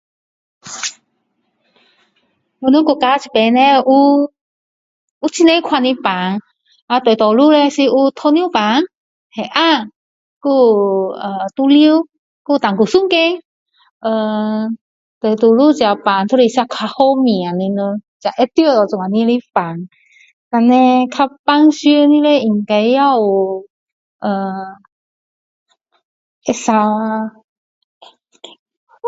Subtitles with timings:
[2.59, 3.81] 我们国家这边叻有
[5.21, 5.29] 很多
[5.61, 6.01] 种的病
[6.87, 8.59] 啊大多数叻有糖尿病
[9.35, 9.51] 血压
[10.43, 12.07] 还有呃毒瘤
[12.45, 13.15] 还有胆固醇高
[14.05, 14.09] 呃
[15.19, 15.59] 大多数
[16.05, 19.89] 病都是较好命的人才会中到这样的病
[20.49, 23.65] 然后叻较平常的叻应该也有
[24.17, 24.77] 呃
[26.43, 27.35] 会咳嗽啊